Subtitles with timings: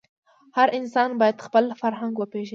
[0.57, 2.49] هر انسان باید خپل فرهنګ وپېژني.